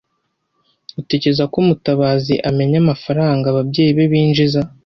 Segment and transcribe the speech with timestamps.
[1.01, 4.61] Utekereza ko Mutabazi amenya amafaranga ababyeyi be binjiza?